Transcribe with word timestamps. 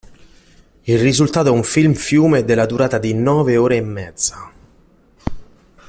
Il 0.85 0.97
risultato 0.97 1.49
è 1.49 1.51
un 1.51 1.61
film-fiume 1.63 2.43
della 2.43 2.65
durata 2.65 2.97
di 2.97 3.13
nove 3.13 3.55
ore 3.55 3.75
e 3.75 3.81
mezza. 3.81 4.51